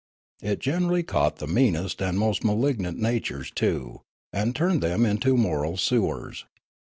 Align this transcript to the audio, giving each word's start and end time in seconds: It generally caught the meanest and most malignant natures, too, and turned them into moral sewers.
It 0.41 0.57
generally 0.57 1.03
caught 1.03 1.35
the 1.37 1.45
meanest 1.45 2.01
and 2.01 2.17
most 2.17 2.43
malignant 2.43 2.97
natures, 2.97 3.51
too, 3.51 4.01
and 4.33 4.55
turned 4.55 4.81
them 4.81 5.05
into 5.05 5.37
moral 5.37 5.77
sewers. 5.77 6.43